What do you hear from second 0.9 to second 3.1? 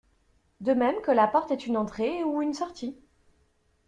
que la porte est une entrée, ou une sortie.